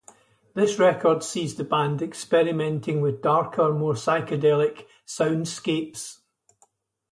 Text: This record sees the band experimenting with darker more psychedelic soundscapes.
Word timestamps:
This 0.55 0.79
record 0.79 1.21
sees 1.23 1.53
the 1.57 1.63
band 1.63 2.01
experimenting 2.01 3.01
with 3.01 3.21
darker 3.21 3.71
more 3.71 3.93
psychedelic 3.93 4.87
soundscapes. 5.05 6.17